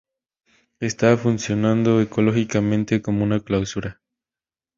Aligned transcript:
Está 0.79 1.15
funcionando 1.15 2.01
ecológicamente 2.01 3.03
como 3.03 3.23
una 3.23 3.39
"clausura". 3.39 4.01